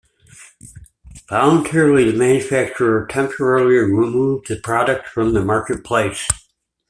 Voluntarily, 1.29 2.09
the 2.09 2.17
manufacturer 2.17 3.05
temporarily 3.05 3.75
removed 3.75 4.47
the 4.47 4.55
product 4.55 5.07
from 5.07 5.33
the 5.35 5.45
marketplace. 5.45 6.27